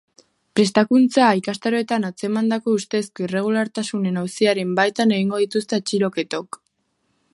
Prestakuntza 0.59 1.25
ikastaroetan 1.41 2.07
atzemandako 2.09 2.73
ustezko 2.79 3.25
irregulartasunen 3.27 4.19
auziaren 4.23 4.73
baitan 4.81 5.15
egingo 5.19 5.43
dituzte 5.45 5.79
atxiloketok. 5.83 6.61